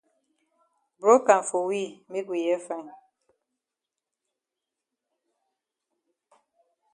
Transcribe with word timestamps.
Broke 0.99 1.29
am 1.29 1.43
for 1.43 1.67
we 1.67 2.03
make 2.09 2.27
we 2.27 2.39
hear 2.39 2.57
fine. 2.57 2.89